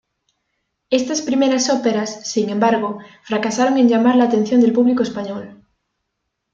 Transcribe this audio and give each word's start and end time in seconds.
Estas 0.99 1.21
primeras 1.21 1.69
óperas, 1.69 2.27
sin 2.31 2.49
embargo, 2.49 2.97
fracasaron 3.21 3.77
en 3.77 3.87
llamar 3.87 4.15
la 4.15 4.23
atención 4.23 4.59
del 4.59 4.73
público 4.73 5.03
español. 5.03 5.63